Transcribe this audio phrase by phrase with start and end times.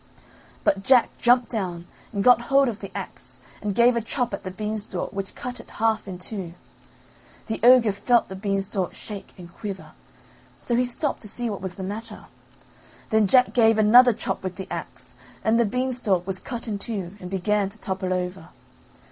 [0.63, 4.41] But Jack jumped down and got hold of the axe and gave a chop at
[4.43, 6.55] the beanstalk which cut it half in two.
[7.45, 9.91] The ogre felt the beanstalk shake and quiver
[10.59, 12.25] so he stopped to see what was the matter.
[13.11, 17.15] Then Jack gave another chop with the axe, and the beanstalk was cut in two
[17.19, 18.49] and began to topple over.